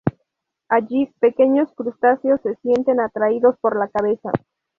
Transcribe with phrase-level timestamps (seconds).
[0.67, 4.31] Allí, pequeños crustáceos se sienten atraídos por la cabeza.